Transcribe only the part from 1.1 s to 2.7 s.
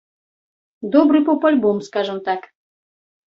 поп-альбом скажам так.